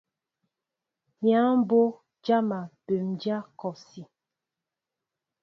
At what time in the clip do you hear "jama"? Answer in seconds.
2.25-2.59